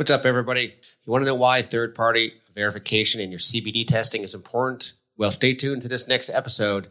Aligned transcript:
What's 0.00 0.10
up, 0.10 0.24
everybody? 0.24 0.62
You 1.04 1.12
want 1.12 1.20
to 1.20 1.26
know 1.26 1.34
why 1.34 1.60
third 1.60 1.94
party 1.94 2.32
verification 2.54 3.20
in 3.20 3.30
your 3.30 3.38
CBD 3.38 3.86
testing 3.86 4.22
is 4.22 4.34
important? 4.34 4.94
Well, 5.18 5.30
stay 5.30 5.52
tuned 5.52 5.82
to 5.82 5.88
this 5.88 6.08
next 6.08 6.30
episode, 6.30 6.88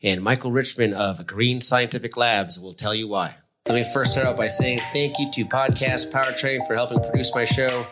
and 0.00 0.22
Michael 0.22 0.52
Richmond 0.52 0.94
of 0.94 1.26
Green 1.26 1.60
Scientific 1.60 2.16
Labs 2.16 2.60
will 2.60 2.72
tell 2.72 2.94
you 2.94 3.08
why. 3.08 3.34
Let 3.66 3.74
me 3.74 3.92
first 3.92 4.12
start 4.12 4.28
out 4.28 4.36
by 4.36 4.46
saying 4.46 4.78
thank 4.92 5.18
you 5.18 5.28
to 5.32 5.44
Podcast 5.44 6.12
Powertrain 6.12 6.64
for 6.64 6.74
helping 6.76 7.00
produce 7.00 7.34
my 7.34 7.44
show. 7.44 7.84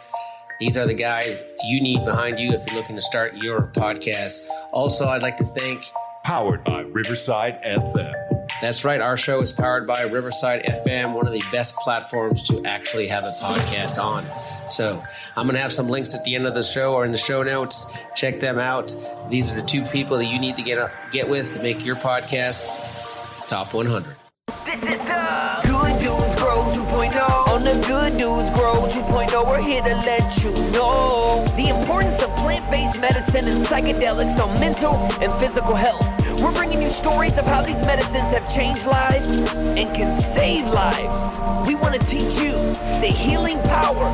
These 0.61 0.77
are 0.77 0.87
the 0.87 0.95
guys 0.95 1.37
you 1.65 1.81
need 1.81 2.05
behind 2.05 2.39
you 2.39 2.53
if 2.53 2.63
you're 2.69 2.81
looking 2.81 2.95
to 2.95 3.03
start 3.03 3.39
your 3.39 3.73
podcast. 3.73 4.47
Also, 4.71 5.09
I'd 5.09 5.23
like 5.23 5.37
to 5.39 5.45
thank 5.45 5.85
Powered 6.23 6.63
by 6.63 6.83
Riverside 6.83 7.61
FM. 7.65 8.20
That's 8.61 8.85
right. 8.85 9.01
Our 9.01 9.17
show 9.17 9.41
is 9.41 9.53
powered 9.53 9.87
by 9.87 10.03
Riverside 10.03 10.65
FM, 10.65 11.15
one 11.15 11.27
of 11.27 11.33
the 11.33 11.43
best 11.51 11.75
platforms 11.77 12.43
to 12.45 12.63
actually 12.67 13.07
have 13.09 13.25
a 13.25 13.33
podcast 13.41 14.03
on. 14.03 14.25
So 14.71 15.03
I'm 15.35 15.47
going 15.47 15.55
to 15.55 15.63
have 15.63 15.73
some 15.73 15.89
links 15.89 16.15
at 16.15 16.25
the 16.25 16.35
end 16.35 16.47
of 16.47 16.55
the 16.55 16.63
show 16.63 16.93
or 16.93 17.07
in 17.07 17.13
the 17.13 17.19
show 17.19 17.43
notes. 17.43 17.87
Check 18.15 18.39
them 18.39 18.59
out. 18.59 18.95
These 19.31 19.51
are 19.51 19.55
the 19.55 19.67
two 19.67 19.83
people 19.87 20.19
that 20.19 20.27
you 20.27 20.39
need 20.39 20.57
to 20.57 20.63
get 20.63 20.91
get 21.11 21.29
with 21.29 21.53
to 21.53 21.63
make 21.63 21.85
your 21.85 21.97
podcast 21.97 22.67
top 23.49 23.73
100. 23.73 24.15
This 24.67 24.85
is 24.85 25.01
the 25.01 25.61
Good 25.67 26.03
Dudes 26.03 26.35
Grow 26.37 26.63
2.0. 26.71 27.49
On 27.49 27.65
the 27.65 27.83
Good 27.87 28.19
Dudes 28.19 28.51
Grow 28.51 28.75
2.0, 28.75 29.47
we're 29.47 29.63
here 29.63 29.83
to 29.83 29.95
let 29.95 30.45
you 30.45 30.53
know 30.73 31.45
the 31.57 31.69
importance 31.69 32.23
of 32.23 32.29
plant-based 32.37 33.01
medicine 33.01 33.49
and 33.49 33.59
psychedelics 33.59 34.39
on 34.39 34.61
mental 34.61 34.95
and 35.23 35.33
physical 35.41 35.75
health. 35.75 36.20
We're 36.41 36.55
bringing 36.55 36.81
you 36.81 36.89
stories 36.89 37.37
of 37.37 37.45
how 37.45 37.61
these 37.61 37.83
medicines 37.83 38.33
have 38.33 38.51
changed 38.51 38.87
lives 38.87 39.33
and 39.33 39.95
can 39.95 40.11
save 40.11 40.71
lives. 40.71 41.39
We 41.69 41.75
want 41.75 41.95
to 41.95 42.01
teach 42.07 42.41
you 42.41 42.53
the 43.03 43.13
healing 43.15 43.59
power 43.65 44.07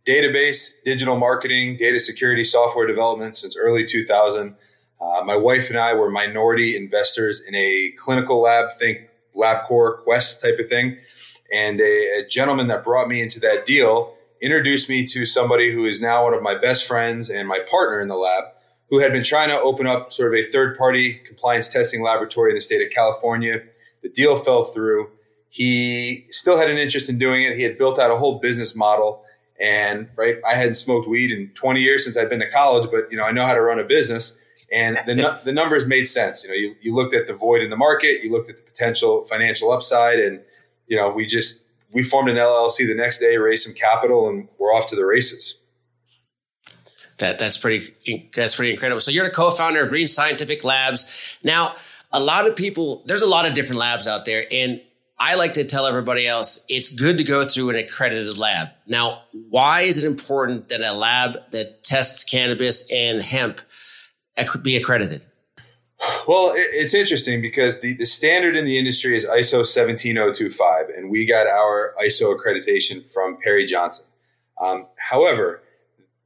database, 0.05 0.71
digital 0.83 1.17
marketing, 1.17 1.77
data 1.77 1.99
security, 1.99 2.43
software 2.43 2.87
development 2.87 3.37
since 3.37 3.55
early 3.55 3.85
2000. 3.85 4.55
Uh, 4.99 5.21
my 5.23 5.35
wife 5.35 5.69
and 5.69 5.77
I 5.77 5.93
were 5.93 6.09
minority 6.09 6.75
investors 6.75 7.41
in 7.41 7.53
a 7.53 7.91
clinical 7.97 8.41
lab, 8.41 8.71
think 8.79 9.09
LabCorp 9.35 10.03
Quest 10.03 10.41
type 10.41 10.57
of 10.59 10.67
thing. 10.67 10.97
And 11.53 11.79
a, 11.79 12.19
a, 12.19 12.27
gentleman 12.27 12.67
that 12.67 12.83
brought 12.83 13.07
me 13.07 13.21
into 13.21 13.39
that 13.41 13.65
deal 13.65 14.15
introduced 14.41 14.89
me 14.89 15.05
to 15.05 15.25
somebody 15.25 15.71
who 15.71 15.85
is 15.85 16.01
now 16.01 16.23
one 16.23 16.33
of 16.33 16.41
my 16.41 16.57
best 16.57 16.85
friends 16.85 17.29
and 17.29 17.47
my 17.47 17.59
partner 17.69 18.01
in 18.01 18.07
the 18.07 18.15
lab, 18.15 18.45
who 18.89 18.99
had 18.99 19.11
been 19.11 19.23
trying 19.23 19.49
to 19.49 19.59
open 19.59 19.87
up 19.87 20.11
sort 20.11 20.33
of 20.33 20.39
a 20.39 20.49
third 20.51 20.77
party 20.77 21.15
compliance 21.25 21.71
testing 21.71 22.01
laboratory 22.01 22.51
in 22.51 22.55
the 22.55 22.61
state 22.61 22.85
of 22.85 22.91
California. 22.91 23.61
The 24.01 24.09
deal 24.09 24.35
fell 24.35 24.63
through. 24.63 25.09
He 25.49 26.25
still 26.31 26.57
had 26.57 26.69
an 26.69 26.77
interest 26.77 27.09
in 27.09 27.17
doing 27.17 27.43
it. 27.43 27.55
He 27.55 27.63
had 27.63 27.77
built 27.77 27.99
out 27.99 28.11
a 28.11 28.17
whole 28.17 28.39
business 28.39 28.75
model. 28.75 29.23
And 29.59 30.09
right, 30.15 30.37
I 30.45 30.55
hadn't 30.55 30.75
smoked 30.75 31.07
weed 31.07 31.31
in 31.31 31.49
20 31.53 31.79
years 31.79 32.03
since 32.03 32.17
I'd 32.17 32.29
been 32.29 32.39
to 32.39 32.49
college, 32.49 32.89
but 32.91 33.11
you 33.11 33.17
know, 33.17 33.23
I 33.23 33.31
know 33.31 33.45
how 33.45 33.53
to 33.53 33.61
run 33.61 33.79
a 33.79 33.83
business 33.83 34.35
and 34.71 34.97
the, 35.05 35.39
the 35.43 35.51
numbers 35.51 35.85
made 35.85 36.05
sense. 36.05 36.43
You 36.43 36.49
know, 36.49 36.55
you, 36.55 36.75
you 36.81 36.95
looked 36.95 37.13
at 37.13 37.27
the 37.27 37.33
void 37.33 37.61
in 37.61 37.69
the 37.69 37.75
market, 37.75 38.23
you 38.23 38.31
looked 38.31 38.49
at 38.49 38.55
the 38.55 38.63
potential 38.63 39.23
financial 39.23 39.71
upside, 39.71 40.19
and 40.19 40.41
you 40.87 40.97
know, 40.97 41.09
we 41.09 41.25
just 41.25 41.63
we 41.91 42.03
formed 42.03 42.29
an 42.29 42.37
LLC 42.37 42.87
the 42.87 42.95
next 42.95 43.19
day, 43.19 43.37
raised 43.37 43.65
some 43.65 43.73
capital, 43.73 44.27
and 44.27 44.47
we're 44.57 44.73
off 44.73 44.89
to 44.89 44.95
the 44.95 45.05
races. 45.05 45.59
That 47.19 47.39
that's 47.39 47.57
pretty 47.57 48.29
that's 48.35 48.55
pretty 48.55 48.71
incredible. 48.71 48.99
So 48.99 49.11
you're 49.11 49.25
the 49.25 49.31
co-founder 49.31 49.83
of 49.83 49.89
Green 49.89 50.07
Scientific 50.07 50.63
Labs. 50.63 51.37
Now, 51.43 51.75
a 52.11 52.19
lot 52.19 52.47
of 52.47 52.55
people, 52.55 53.03
there's 53.05 53.21
a 53.21 53.27
lot 53.27 53.45
of 53.45 53.53
different 53.53 53.79
labs 53.79 54.07
out 54.07 54.25
there, 54.25 54.45
and 54.51 54.81
I 55.19 55.35
like 55.35 55.53
to 55.53 55.63
tell 55.63 55.85
everybody 55.85 56.27
else 56.27 56.65
it's 56.67 56.93
good 56.93 57.17
to 57.19 57.23
go 57.23 57.47
through 57.47 57.69
an 57.69 57.75
accredited 57.75 58.37
lab. 58.37 58.69
Now, 58.87 59.21
why 59.49 59.81
is 59.81 60.03
it 60.03 60.07
important 60.07 60.69
that 60.69 60.81
a 60.81 60.91
lab 60.91 61.37
that 61.51 61.83
tests 61.83 62.23
cannabis 62.23 62.91
and 62.91 63.21
hemp 63.21 63.61
be 64.61 64.75
accredited? 64.75 65.25
Well, 66.27 66.53
it's 66.55 66.93
interesting 66.93 67.41
because 67.41 67.81
the, 67.81 67.93
the 67.93 68.05
standard 68.05 68.55
in 68.55 68.65
the 68.65 68.77
industry 68.77 69.15
is 69.15 69.25
ISO 69.25 69.65
17025, 69.65 70.89
and 70.89 71.09
we 71.09 71.25
got 71.25 71.47
our 71.47 71.93
ISO 72.01 72.37
accreditation 72.37 73.05
from 73.05 73.37
Perry 73.41 73.65
Johnson. 73.65 74.07
Um, 74.59 74.87
however, 74.97 75.63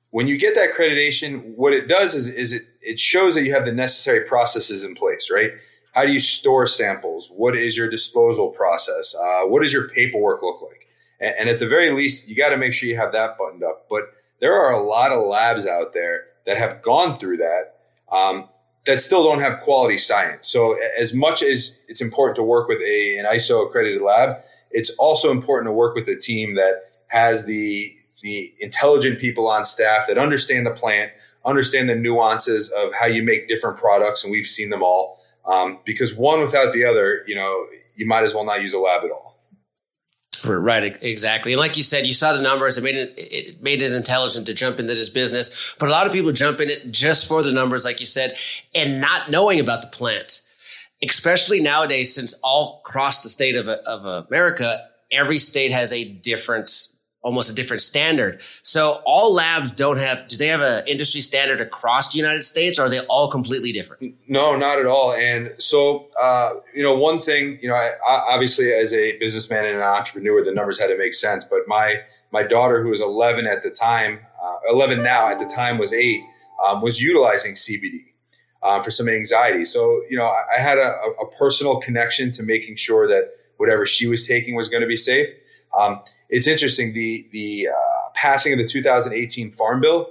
when 0.09 0.28
you 0.28 0.38
get 0.38 0.56
that 0.56 0.72
accreditation, 0.72 1.56
what 1.56 1.73
it 1.73 1.88
does 1.88 2.16
is, 2.16 2.28
is 2.28 2.53
it, 2.53 2.63
it 2.81 3.00
shows 3.00 3.35
that 3.35 3.44
you 3.44 3.53
have 3.53 3.66
the 3.66 3.72
necessary 3.72 4.22
processes 4.22 4.84
in 4.84 4.96
place, 4.96 5.29
right? 5.31 5.51
How 5.94 6.06
do 6.06 6.12
you 6.12 6.19
store 6.19 6.67
samples? 6.67 7.29
What 7.31 7.56
is 7.56 7.78
your 7.78 7.90
disposal 7.90 8.50
process? 8.50 9.16
Uh, 9.16 9.47
what 9.47 9.63
does 9.63 9.73
your 9.73 9.90
paperwork 9.90 10.41
look 10.41 10.62
like? 10.62 10.88
And, 11.19 11.35
and 11.40 11.50
at 11.50 11.59
the 11.59 11.67
very 11.67 11.91
least, 11.91 12.28
you 12.28 12.35
got 12.35 12.50
to 12.50 12.57
make 12.57 12.73
sure 12.73 12.90
you 12.90 12.97
have 12.97 13.12
that 13.13 13.38
buttoned 13.38 13.63
up. 13.63 13.88
But 13.90 14.03
there 14.40 14.53
are 14.53 14.72
a 14.72 14.79
lot 14.79 15.12
of 15.12 15.25
labs 15.25 15.67
out 15.67 15.94
there 15.94 16.25
that 16.46 16.57
have 16.57 16.81
gone 16.81 17.17
through 17.17 17.38
that 17.38 17.76
um, 18.12 18.47
that 18.85 19.01
still 19.01 19.23
don't 19.23 19.41
have 19.41 19.59
quality 19.62 19.97
science. 19.97 20.47
So 20.47 20.78
as 20.97 21.13
much 21.13 21.44
as 21.44 21.78
it's 21.88 22.01
important 22.01 22.35
to 22.38 22.44
work 22.44 22.68
with 22.68 22.81
a, 22.81 23.18
an 23.18 23.25
ISO 23.25 23.68
accredited 23.68 24.01
lab, 24.01 24.38
it's 24.72 24.90
also 24.91 25.31
important 25.31 25.67
to 25.67 25.73
work 25.73 25.96
with 25.96 26.08
a 26.08 26.16
team 26.16 26.55
that 26.55 26.91
has 27.08 27.46
the 27.46 27.93
the 28.23 28.52
intelligent 28.59 29.20
people 29.20 29.47
on 29.47 29.64
staff 29.64 30.08
that 30.08 30.17
understand 30.17 30.66
the 30.66 30.72
plant, 30.72 31.11
understand 31.46 31.87
the 31.87 31.96
nuances 31.96 32.70
of 32.70 32.91
how 32.93 33.05
you 33.05 33.22
make 33.22 33.47
different 33.47 33.78
products, 33.78 34.23
and 34.23 34.31
we've 34.31 34.47
seen 34.47 34.72
them 34.72 34.81
all. 34.81 35.20
Um, 35.46 35.79
because 35.85 36.16
one 36.16 36.41
without 36.41 36.73
the 36.73 36.84
other, 36.84 37.23
you 37.28 37.35
know, 37.35 37.67
you 37.96 38.05
might 38.05 38.23
as 38.23 38.34
well 38.34 38.43
not 38.43 38.61
use 38.61 38.73
a 38.73 38.79
lab 38.79 39.03
at 39.03 39.11
all. 39.11 39.36
Right, 40.45 40.97
exactly. 41.01 41.53
And 41.53 41.59
like 41.59 41.78
you 41.78 41.84
said, 41.84 42.05
you 42.05 42.13
saw 42.13 42.34
the 42.34 42.41
numbers. 42.41 42.78
It 42.78 42.84
made 42.84 42.95
it, 42.95 43.13
it 43.17 43.61
made 43.61 43.81
it 43.81 43.93
intelligent 43.93 44.45
to 44.47 44.53
jump 44.53 44.79
into 44.79 44.93
this 44.93 45.09
business. 45.09 45.75
But 45.79 45.89
a 45.89 45.91
lot 45.91 46.07
of 46.07 46.13
people 46.13 46.31
jump 46.31 46.59
in 46.59 46.69
it 46.69 46.91
just 46.91 47.28
for 47.28 47.43
the 47.43 47.51
numbers, 47.51 47.85
like 47.85 47.99
you 47.99 48.05
said, 48.05 48.37
and 48.73 49.01
not 49.01 49.29
knowing 49.29 49.59
about 49.59 49.81
the 49.81 49.87
plant. 49.87 50.41
Especially 51.01 51.59
nowadays, 51.59 52.13
since 52.13 52.34
all 52.43 52.81
across 52.84 53.22
the 53.22 53.29
state 53.29 53.55
of, 53.55 53.67
of 53.67 54.05
America, 54.28 54.87
every 55.11 55.37
state 55.37 55.72
has 55.72 55.93
a 55.93 56.03
different 56.03 56.72
almost 57.28 57.52
a 57.52 57.53
different 57.53 57.82
standard. 57.82 58.41
So 58.62 59.02
all 59.06 59.34
labs 59.34 59.72
don't 59.72 59.97
have. 59.97 60.29
Do 60.29 60.38
they 60.38 60.47
have 60.47 60.62
an 60.62 60.88
industry 60.88 61.20
standard 61.20 61.59
across 61.59 62.14
the 62.14 62.18
United 62.18 62.44
States, 62.44 62.79
or 62.79 62.85
are 62.85 62.90
they 62.90 63.02
all 63.02 63.29
completely 63.29 63.74
different? 63.74 64.16
No, 64.29 64.56
not 64.56 64.79
at 64.79 64.85
all. 64.85 65.12
And 65.12 65.52
so, 65.58 66.08
uh, 66.20 66.53
you 66.74 66.82
know, 66.82 66.96
one 66.96 67.20
thing, 67.20 67.59
you 67.62 67.68
know, 67.68 67.76
I, 67.76 67.91
I, 68.08 68.28
obviously 68.29 68.72
as 68.72 68.94
a 68.94 69.18
businessman 69.18 69.66
and 69.66 69.76
an 69.76 69.84
entrepreneur, 69.84 70.41
the 70.41 70.53
numbers 70.53 70.79
had 70.79 70.88
to 70.88 70.97
make 70.97 71.14
sense. 71.14 71.44
But 71.44 71.68
my 71.68 72.00
my 72.32 72.44
daughter, 72.44 72.82
who 72.82 72.90
was 72.90 73.02
11 73.02 73.46
at 73.46 73.62
the 73.62 73.72
time, 73.72 74.20
uh, 74.41 74.58
11 74.72 75.03
now 75.03 75.28
at 75.28 75.40
the 75.40 75.52
time 75.53 75.78
was 75.78 75.94
eight, 75.94 76.22
um, 76.66 76.82
was 76.82 77.02
utilizing 77.02 77.53
CBD. 77.56 78.06
Um, 78.64 78.82
for 78.82 78.90
some 78.90 79.08
anxiety. 79.08 79.66
So, 79.66 80.02
you 80.09 80.18
know, 80.18 80.26
I, 80.26 80.58
I 80.58 80.59
had 80.59 80.79
a, 80.79 80.91
a, 81.22 81.28
personal 81.38 81.79
connection 81.79 82.32
to 82.32 82.44
making 82.44 82.76
sure 82.76 83.08
that 83.08 83.29
whatever 83.58 83.85
she 83.85 84.08
was 84.08 84.26
taking 84.26 84.56
was 84.56 84.68
going 84.68 84.82
to 84.82 84.88
be 84.88 84.97
safe. 84.97 85.28
Um, 85.78 86.02
it's 86.29 86.47
interesting. 86.47 86.94
The 86.94 87.28
the 87.32 87.70
uh, 87.70 88.09
passing 88.14 88.53
of 88.53 88.59
the 88.59 88.68
2018 88.68 89.52
Farm 89.52 89.82
Bill 89.82 90.09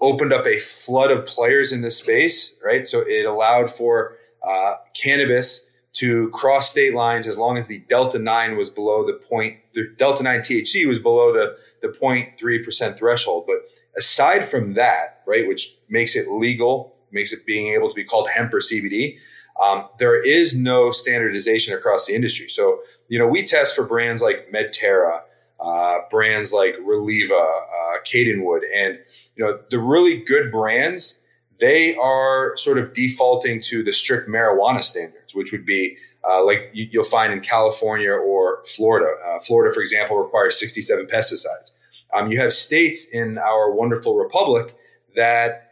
opened 0.00 0.32
up 0.32 0.46
a 0.46 0.58
flood 0.58 1.10
of 1.10 1.26
players 1.26 1.72
in 1.72 1.82
this 1.82 1.98
space, 1.98 2.54
right? 2.62 2.86
So 2.86 3.00
it 3.00 3.24
allowed 3.24 3.70
for 3.70 4.16
uh, 4.42 4.74
cannabis 4.94 5.66
to 5.94 6.28
cross 6.30 6.70
state 6.70 6.92
lines 6.92 7.26
as 7.26 7.38
long 7.38 7.56
as 7.56 7.68
the 7.68 7.78
delta 7.88 8.18
nine 8.18 8.56
was 8.56 8.68
below 8.68 9.06
the 9.06 9.14
point 9.14 9.58
delta 9.96 10.22
nine 10.22 10.40
THC 10.40 10.86
was 10.86 10.98
below 10.98 11.32
the 11.32 11.56
the 11.82 11.88
0.3 11.88 12.64
percent 12.64 12.98
threshold. 12.98 13.44
But 13.46 13.58
aside 13.96 14.48
from 14.48 14.74
that, 14.74 15.22
right, 15.26 15.46
which 15.46 15.76
makes 15.88 16.16
it 16.16 16.28
legal, 16.28 16.94
makes 17.10 17.32
it 17.32 17.46
being 17.46 17.68
able 17.68 17.88
to 17.88 17.94
be 17.94 18.04
called 18.04 18.28
hemp 18.30 18.52
or 18.52 18.58
CBD. 18.58 19.18
Um, 19.62 19.88
there 19.98 20.20
is 20.20 20.56
no 20.56 20.90
standardization 20.90 21.74
across 21.74 22.06
the 22.06 22.14
industry. 22.14 22.48
So, 22.48 22.80
you 23.08 23.18
know, 23.18 23.26
we 23.28 23.44
test 23.44 23.76
for 23.76 23.84
brands 23.84 24.20
like 24.20 24.50
Medterra, 24.52 25.22
uh, 25.64 26.00
brands 26.10 26.52
like 26.52 26.76
Reliva, 26.84 27.34
uh, 27.34 27.98
Cadenwood, 28.04 28.60
and 28.74 28.98
you 29.34 29.44
know 29.44 29.58
the 29.70 29.78
really 29.78 30.18
good 30.18 30.52
brands. 30.52 31.20
They 31.58 31.96
are 31.96 32.56
sort 32.56 32.78
of 32.78 32.92
defaulting 32.92 33.62
to 33.62 33.82
the 33.82 33.92
strict 33.92 34.28
marijuana 34.28 34.82
standards, 34.82 35.34
which 35.34 35.52
would 35.52 35.64
be 35.64 35.96
uh, 36.28 36.44
like 36.44 36.70
you, 36.74 36.88
will 36.92 37.04
find 37.04 37.32
in 37.32 37.40
California 37.40 38.10
or 38.10 38.62
Florida. 38.66 39.14
Uh, 39.26 39.38
Florida, 39.38 39.72
for 39.72 39.80
example, 39.80 40.18
requires 40.18 40.58
67 40.60 41.06
pesticides. 41.06 41.72
Um, 42.12 42.30
you 42.30 42.38
have 42.40 42.52
states 42.52 43.08
in 43.08 43.38
our 43.38 43.70
wonderful 43.70 44.16
republic 44.16 44.76
that 45.16 45.70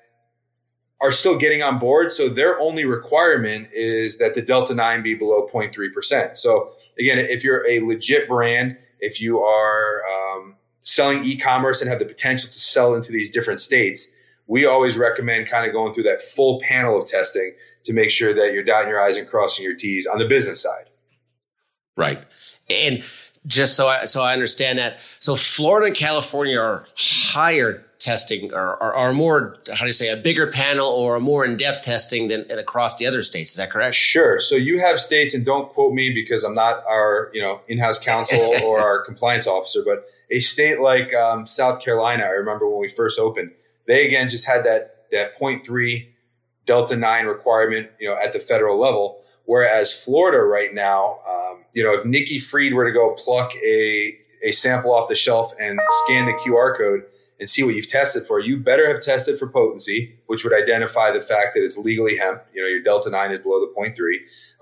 are 1.03 1.13
still 1.13 1.37
getting 1.37 1.63
on 1.63 1.79
board. 1.79 2.13
So 2.13 2.29
their 2.29 2.59
only 2.61 2.85
requirement 2.85 3.69
is 3.73 4.19
that 4.19 4.35
the 4.35 4.43
Delta 4.43 4.75
9 4.75 5.03
be 5.03 5.15
below 5.15 5.49
0.3%. 5.53 6.37
So 6.37 6.73
again, 6.99 7.19
if 7.19 7.45
you're 7.45 7.69
a 7.69 7.81
legit 7.81 8.29
brand 8.29 8.79
if 9.03 9.21
you 9.21 9.41
are 9.41 10.03
um, 10.07 10.55
selling 10.81 11.25
e-commerce 11.25 11.83
and 11.83 11.91
have 11.91 11.99
the 11.99 12.07
potential 12.07 12.49
to 12.49 12.59
sell 12.59 12.95
into 12.95 13.13
these 13.13 13.31
different 13.31 13.61
states, 13.61 14.11
we 14.47 14.65
always 14.65 14.97
recommend 14.97 15.49
kind 15.49 15.67
of 15.67 15.73
going 15.73 15.93
through 15.93 16.05
that 16.05 16.23
full 16.23 16.61
panel 16.61 17.01
of 17.01 17.07
testing 17.07 17.53
to 17.85 17.93
make 17.93 18.11
sure 18.11 18.33
that 18.33 18.53
you're 18.53 18.63
dotting 18.63 18.89
your 18.89 19.03
I's 19.03 19.17
and 19.17 19.29
crossing 19.29 19.65
your 19.65 19.75
T's 19.75 20.07
on 20.07 20.19
the 20.19 20.27
business 20.27 20.63
side. 20.63 20.89
Right. 21.97 22.23
And 22.71 23.05
just 23.47 23.77
so 23.77 23.89
I, 23.89 24.05
so 24.05 24.23
I 24.23 24.33
understand 24.33 24.79
that, 24.79 24.99
so 25.19 25.37
Florida 25.37 25.89
and 25.89 25.97
California 25.97 26.59
are 26.59 26.87
higher 26.97 27.85
testing 27.99 28.53
or, 28.53 28.83
are 28.83 28.95
or, 28.95 29.13
more, 29.13 29.57
how 29.73 29.81
do 29.81 29.87
you 29.87 29.93
say, 29.93 30.09
a 30.09 30.17
bigger 30.17 30.47
panel 30.49 30.89
or 30.89 31.17
a 31.17 31.21
more 31.21 31.45
in-depth 31.45 31.85
testing 31.85 32.29
than 32.29 32.51
across 32.51 32.97
the 32.97 33.07
other 33.07 33.23
states. 33.23 33.53
Is 33.53 33.57
that 33.59 33.71
correct? 33.71 33.95
Sure. 33.95 34.41
So 34.41 34.57
you 34.57 34.81
have 34.81 35.01
states, 35.01 35.35
and 35.35 35.45
don't 35.45 35.69
quote 35.69 35.93
me 35.95 36.13
because 36.13 36.45
I'm 36.45 36.55
not 36.55 36.85
our, 36.87 37.31
you 37.33 37.41
know, 37.41 37.61
in-house 37.69 37.99
counsel 37.99 38.39
or 38.65 38.81
our 38.81 39.03
compliance 39.03 39.47
officer, 39.47 39.83
but 39.85 40.05
a 40.31 40.41
state 40.41 40.81
like 40.81 41.15
um, 41.15 41.47
South 41.47 41.83
Carolina, 41.83 42.25
I 42.25 42.31
remember 42.31 42.69
when 42.69 42.81
we 42.81 42.89
first 42.89 43.21
opened, 43.21 43.53
they 43.87 44.07
again 44.07 44.29
just 44.29 44.47
had 44.47 44.65
that 44.65 44.89
that 45.13 45.39
0.3 45.39 46.09
delta 46.67 46.97
9 46.97 47.27
requirement, 47.27 47.91
you 48.01 48.09
know, 48.09 48.17
at 48.17 48.33
the 48.33 48.39
federal 48.39 48.79
level. 48.79 49.22
Whereas 49.45 49.93
Florida 49.93 50.39
right 50.39 50.73
now, 50.73 51.19
um, 51.29 51.65
you 51.73 51.83
know, 51.83 51.93
if 51.95 52.05
Nikki 52.05 52.39
Fried 52.39 52.75
were 52.75 52.85
to 52.85 52.93
go 52.93 53.15
pluck 53.15 53.53
a, 53.57 54.19
a 54.43 54.53
sample 54.53 54.95
off 54.95 55.09
the 55.09 55.17
shelf 55.17 55.53
and 55.59 55.81
scan 56.05 56.27
the 56.27 56.33
QR 56.33 56.77
code, 56.77 57.03
and 57.43 57.51
see 57.51 57.65
what 57.65 57.75
you've 57.75 57.91
tested 57.91 58.23
for, 58.23 58.39
you 58.39 58.57
better 58.57 58.87
have 58.87 59.01
tested 59.01 59.37
for 59.37 59.49
potency, 59.49 60.15
which 60.27 60.45
would 60.45 60.55
identify 60.55 61.11
the 61.11 61.21
fact 61.21 61.55
that 61.55 61.65
it's 61.65 61.77
legally 61.77 62.17
hemp. 62.17 62.41
You 62.55 62.63
know, 62.63 62.69
your 62.69 62.81
delta 62.81 63.11
9 63.11 63.33
is 63.33 63.41
below 63.41 63.59
the 63.59 63.73
0.3. 63.77 64.15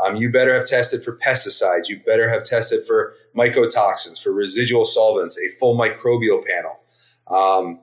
Um, 0.02 0.16
you 0.16 0.32
better 0.32 0.54
have 0.54 0.64
tested 0.64 1.04
for 1.04 1.18
pesticides. 1.18 1.90
You 1.90 2.00
better 2.00 2.30
have 2.30 2.42
tested 2.42 2.86
for 2.86 3.12
mycotoxins, 3.36 4.22
for 4.22 4.32
residual 4.32 4.86
solvents, 4.86 5.38
a 5.38 5.50
full 5.58 5.76
microbial 5.76 6.42
panel, 6.42 6.80
um, 7.28 7.80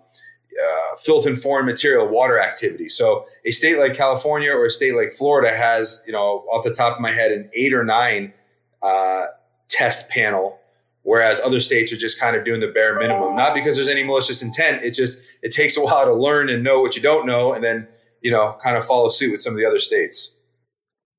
uh, 0.62 0.96
filth 0.98 1.26
and 1.26 1.40
foreign 1.40 1.66
material, 1.66 2.08
water 2.08 2.40
activity. 2.40 2.90
So 2.90 3.26
a 3.46 3.52
state 3.52 3.78
like 3.78 3.96
California 3.96 4.52
or 4.52 4.66
a 4.66 4.72
state 4.72 4.96
like 4.96 5.12
Florida 5.12 5.56
has, 5.56 6.04
you 6.06 6.14
know, 6.14 6.46
off 6.52 6.64
the 6.64 6.74
top 6.74 6.96
of 6.96 7.02
my 7.02 7.12
head, 7.12 7.32
an 7.32 7.50
eight 7.54 7.74
or 7.74 7.84
nine 7.84 8.34
uh, 8.82 9.28
test 9.70 10.10
panel 10.10 10.60
whereas 11.08 11.40
other 11.40 11.62
states 11.62 11.94
are 11.94 11.98
just 11.98 12.20
kind 12.20 12.36
of 12.36 12.44
doing 12.44 12.60
the 12.60 12.68
bare 12.68 13.00
minimum. 13.00 13.34
Not 13.34 13.56
because 13.56 13.78
there's 13.78 13.88
any 13.88 14.04
malicious 14.04 14.44
intent. 14.44 14.84
It 14.84 14.92
just 14.92 15.20
it 15.42 15.54
takes 15.54 15.78
a 15.78 15.82
while 15.82 16.04
to 16.04 16.14
learn 16.14 16.50
and 16.50 16.66
know 16.66 16.82
what 16.82 16.98
you 16.98 17.02
don't 17.02 17.26
know 17.26 17.54
and 17.54 17.64
then 17.64 17.88
you 18.22 18.30
know 18.30 18.58
kind 18.62 18.76
of 18.76 18.86
follow 18.86 19.08
suit 19.08 19.32
with 19.32 19.42
some 19.42 19.54
of 19.54 19.58
the 19.58 19.66
other 19.66 19.80
states. 19.80 20.36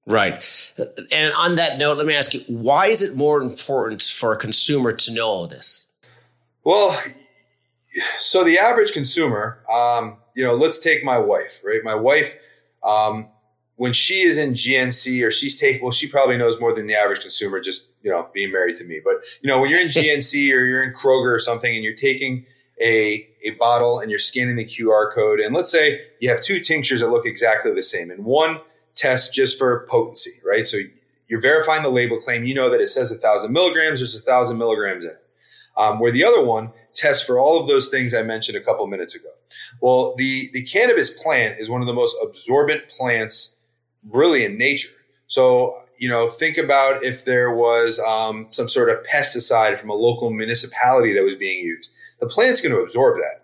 Right. 0.06 0.72
And 1.10 1.32
on 1.32 1.56
that 1.56 1.78
note 1.78 1.96
let 1.96 2.06
me 2.06 2.14
ask 2.14 2.34
you 2.34 2.40
why 2.48 2.86
is 2.86 3.02
it 3.02 3.16
more 3.16 3.40
important 3.40 4.02
for 4.02 4.34
a 4.34 4.36
consumer 4.36 4.92
to 4.92 5.12
know 5.12 5.26
all 5.26 5.46
this? 5.46 5.86
Well 6.64 6.98
so 8.18 8.44
the 8.44 8.58
average 8.58 8.92
consumer 8.92 9.60
um, 9.70 10.16
you 10.34 10.44
know 10.44 10.54
let's 10.54 10.78
take 10.78 11.04
my 11.04 11.18
wife 11.18 11.62
right 11.64 11.82
my 11.84 11.94
wife 11.94 12.34
um, 12.82 13.28
when 13.78 13.92
she 13.92 14.22
is 14.22 14.38
in 14.38 14.54
GNC 14.54 15.24
or 15.24 15.30
she's 15.30 15.56
taking, 15.56 15.82
well, 15.82 15.92
she 15.92 16.08
probably 16.08 16.36
knows 16.36 16.58
more 16.60 16.74
than 16.74 16.88
the 16.88 16.96
average 16.96 17.20
consumer 17.20 17.60
just, 17.60 17.86
you 18.02 18.10
know, 18.10 18.28
being 18.34 18.50
married 18.50 18.74
to 18.74 18.84
me. 18.84 19.00
But, 19.02 19.18
you 19.40 19.46
know, 19.46 19.60
when 19.60 19.70
you're 19.70 19.80
in 19.80 19.86
GNC 19.86 20.34
or 20.52 20.64
you're 20.64 20.82
in 20.82 20.92
Kroger 20.92 21.32
or 21.32 21.38
something 21.38 21.72
and 21.72 21.84
you're 21.84 21.94
taking 21.94 22.44
a, 22.80 23.28
a 23.44 23.50
bottle 23.50 24.00
and 24.00 24.10
you're 24.10 24.18
scanning 24.18 24.56
the 24.56 24.64
QR 24.64 25.14
code, 25.14 25.38
and 25.38 25.54
let's 25.54 25.70
say 25.70 26.00
you 26.18 26.28
have 26.28 26.42
two 26.42 26.58
tinctures 26.58 27.00
that 27.00 27.08
look 27.08 27.24
exactly 27.24 27.72
the 27.72 27.84
same, 27.84 28.10
and 28.10 28.24
one 28.24 28.58
tests 28.96 29.32
just 29.32 29.56
for 29.56 29.86
potency, 29.88 30.40
right? 30.44 30.66
So 30.66 30.78
you're 31.28 31.40
verifying 31.40 31.84
the 31.84 31.88
label 31.88 32.20
claim, 32.20 32.42
you 32.42 32.54
know 32.54 32.70
that 32.70 32.80
it 32.80 32.88
says 32.88 33.12
a 33.12 33.16
thousand 33.16 33.52
milligrams, 33.52 34.00
there's 34.00 34.16
a 34.16 34.20
thousand 34.20 34.58
milligrams 34.58 35.04
in 35.04 35.12
it. 35.12 35.24
Um, 35.76 36.00
where 36.00 36.10
the 36.10 36.24
other 36.24 36.44
one 36.44 36.72
tests 36.98 37.24
for 37.24 37.38
all 37.38 37.60
of 37.60 37.68
those 37.68 37.88
things 37.88 38.14
I 38.14 38.22
mentioned 38.22 38.56
a 38.56 38.60
couple 38.60 38.86
minutes 38.86 39.14
ago. 39.14 39.30
Well, 39.80 40.14
the, 40.16 40.50
the 40.52 40.62
cannabis 40.62 41.10
plant 41.10 41.58
is 41.58 41.70
one 41.70 41.80
of 41.80 41.86
the 41.86 41.92
most 41.92 42.16
absorbent 42.22 42.88
plants 42.88 43.56
really 44.08 44.44
in 44.44 44.58
nature. 44.58 44.94
So, 45.26 45.82
you 45.98 46.08
know, 46.08 46.28
think 46.28 46.56
about 46.56 47.04
if 47.04 47.24
there 47.24 47.54
was 47.54 48.00
um, 48.00 48.48
some 48.50 48.68
sort 48.68 48.88
of 48.88 49.04
pesticide 49.04 49.78
from 49.78 49.90
a 49.90 49.94
local 49.94 50.30
municipality 50.30 51.12
that 51.14 51.24
was 51.24 51.34
being 51.34 51.64
used. 51.64 51.92
The 52.20 52.26
plant's 52.26 52.60
going 52.60 52.74
to 52.74 52.80
absorb 52.80 53.18
that. 53.18 53.42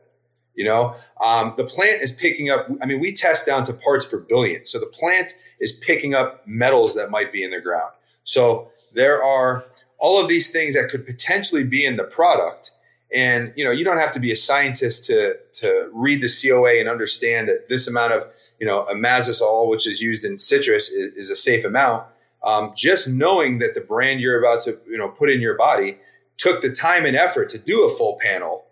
You 0.54 0.64
know, 0.64 0.94
um, 1.20 1.54
the 1.56 1.64
plant 1.64 2.02
is 2.02 2.12
picking 2.12 2.49
up. 2.49 2.68
I 2.80 2.87
mean, 2.87 3.00
we 3.00 3.12
test 3.12 3.44
down 3.44 3.64
to 3.64 3.73
parts 3.73 4.06
per 4.06 4.18
billion. 4.18 4.66
So 4.66 4.78
the 4.78 4.87
plant 4.87 5.32
is 5.58 5.73
picking 5.73 6.14
up 6.14 6.46
metals 6.46 6.94
that 6.94 7.11
might 7.11 7.32
be 7.32 7.42
in 7.42 7.50
the 7.50 7.61
ground. 7.61 7.92
So 8.23 8.70
there 8.94 9.23
are 9.23 9.64
all 9.99 10.20
of 10.20 10.28
these 10.28 10.52
things 10.52 10.75
that 10.75 10.90
could 10.90 11.06
potentially 11.06 11.64
be 11.64 11.84
in 11.84 11.96
the 11.96 12.04
product. 12.04 12.70
And 13.14 13.52
you 13.56 13.64
know, 13.64 13.71
you 13.71 13.85
don't 13.85 13.99
have 13.99 14.12
to 14.12 14.21
be 14.21 14.33
a 14.33 14.37
scientist 14.37 15.06
to 15.06 15.37
to 15.54 15.90
read 15.92 16.21
the 16.21 16.28
COA 16.28 16.80
and 16.80 16.88
understand 16.88 17.49
that 17.49 17.68
this 17.68 17.87
amount 17.87 18.12
of 18.12 18.26
you 18.59 18.66
know, 18.66 18.87
imazalil, 18.90 19.68
which 19.68 19.87
is 19.87 20.00
used 20.00 20.25
in 20.25 20.38
citrus, 20.38 20.88
is, 20.88 21.12
is 21.14 21.30
a 21.30 21.37
safe 21.37 21.64
amount. 21.64 22.06
Um, 22.42 22.73
just 22.76 23.09
knowing 23.09 23.59
that 23.59 23.75
the 23.75 23.80
brand 23.80 24.21
you're 24.21 24.38
about 24.38 24.62
to, 24.62 24.78
you 24.88 24.99
know, 24.99 25.09
put 25.09 25.30
in 25.30 25.40
your 25.40 25.56
body 25.56 25.99
took 26.37 26.62
the 26.62 26.71
time 26.71 27.04
and 27.04 27.16
effort 27.16 27.49
to 27.50 27.59
do 27.59 27.85
a 27.85 27.90
full 27.97 28.18
panel 28.21 28.64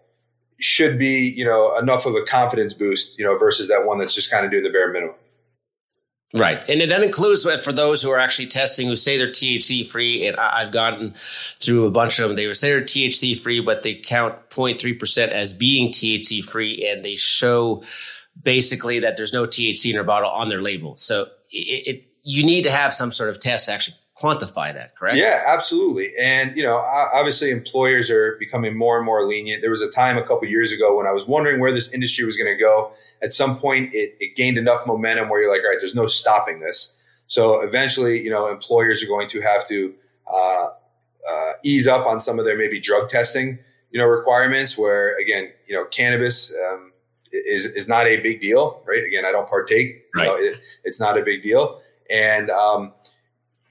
should 0.59 0.99
be, 0.99 1.21
you 1.29 1.45
know, 1.45 1.77
enough 1.79 2.07
of 2.07 2.15
a 2.15 2.23
confidence 2.23 2.75
boost, 2.75 3.19
you 3.19 3.25
know, 3.25 3.37
versus 3.37 3.69
that 3.69 3.87
one 3.87 3.99
that's 3.99 4.15
just 4.15 4.31
kind 4.31 4.45
of 4.45 4.51
doing 4.51 4.63
the 4.63 4.71
bare 4.71 4.93
minimum. 4.93 5.15
Right. 6.35 6.59
And 6.69 6.81
that 6.81 7.03
includes 7.03 7.47
for 7.63 7.73
those 7.73 8.03
who 8.03 8.11
are 8.11 8.19
actually 8.19 8.47
testing 8.47 8.89
who 8.89 8.97
say 8.97 9.19
they're 9.19 9.29
THC 9.29 9.87
free. 9.87 10.27
And 10.27 10.37
I've 10.37 10.73
gotten 10.73 11.13
through 11.15 11.87
a 11.87 11.91
bunch 11.91 12.19
of 12.19 12.29
them. 12.29 12.37
They 12.37 12.53
say 12.55 12.71
they're 12.71 12.83
THC 12.83 13.39
free, 13.39 13.61
but 13.61 13.83
they 13.83 13.95
count 13.95 14.49
0.3% 14.49 15.29
as 15.29 15.53
being 15.53 15.93
THC 15.93 16.43
free 16.43 16.89
and 16.89 17.05
they 17.05 17.17
show 17.17 17.83
basically 18.43 19.01
that 19.01 19.17
there's 19.17 19.33
no 19.33 19.45
THC 19.45 19.87
in 19.87 19.93
their 19.93 20.05
bottle 20.05 20.31
on 20.31 20.49
their 20.49 20.63
label. 20.63 20.97
So 20.97 21.27
it, 21.51 21.87
it 21.87 22.07
you 22.23 22.47
need 22.47 22.63
to 22.63 22.71
have 22.71 22.95
some 22.95 23.11
sort 23.11 23.29
of 23.29 23.39
test 23.39 23.67
to 23.67 23.73
actually 23.73 23.97
quantify 24.23 24.73
that, 24.73 24.95
correct? 24.97 25.17
Yeah, 25.17 25.43
absolutely. 25.47 26.13
And 26.21 26.57
you 26.57 26.63
know, 26.63 26.77
obviously, 26.77 27.51
employers 27.51 28.11
are 28.11 28.37
becoming 28.39 28.77
more 28.77 28.97
and 28.97 29.05
more 29.05 29.25
lenient. 29.27 29.63
There 29.63 29.71
was 29.71 29.83
a 29.83 29.91
time 29.91 30.17
a 30.19 30.23
couple 30.23 30.47
years 30.49 30.73
ago 30.73 30.97
when 30.97 31.07
I 31.07 31.13
was 31.13 31.27
wondering 31.27 31.61
where 31.61 31.73
this 31.73 31.93
industry 31.93 32.25
was 32.25 32.37
going 32.37 32.53
to 32.53 32.59
go. 32.59 32.93
At 33.23 33.33
some 33.33 33.59
point, 33.59 33.91
it, 33.93 34.17
it 34.21 34.37
gained 34.37 34.59
enough 34.59 34.87
momentum 34.87 35.29
where 35.29 35.43
you're 35.43 35.53
like, 35.53 35.63
all 35.65 35.71
right, 35.71 35.79
there's 35.81 35.95
no 35.95 36.07
stopping 36.07 36.61
this. 36.61 36.97
So 37.27 37.61
eventually, 37.61 38.23
you 38.23 38.31
know, 38.31 38.47
employers 38.49 39.03
are 39.03 39.09
going 39.09 39.29
to 39.29 39.41
have 39.41 39.67
to 39.69 39.95
uh, 40.33 40.69
uh, 41.29 41.53
ease 41.65 41.87
up 41.87 42.07
on 42.07 42.21
some 42.21 42.39
of 42.39 42.45
their 42.45 42.57
maybe 42.57 42.81
drug 42.81 43.09
testing 43.09 43.59
you 43.93 44.01
know 44.01 44.07
requirements 44.07 44.77
where 44.77 45.17
again 45.19 45.51
you 45.67 45.77
know 45.77 45.85
cannabis 45.85 46.51
um, 46.53 46.93
is 47.33 47.67
is 47.67 47.89
not 47.89 48.07
a 48.07 48.21
big 48.21 48.41
deal, 48.41 48.83
right? 48.87 49.05
Again, 49.05 49.25
I 49.25 49.33
don't 49.33 49.49
partake. 49.49 50.05
Right. 50.15 50.25
You 50.25 50.31
know, 50.31 50.37
it, 50.37 50.61
it's 50.85 51.01
not 51.01 51.19
a 51.19 51.23
big 51.23 51.43
deal, 51.43 51.81
and 52.11 52.51
um, 52.51 52.93